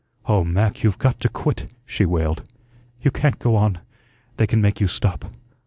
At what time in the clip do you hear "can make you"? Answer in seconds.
4.47-4.87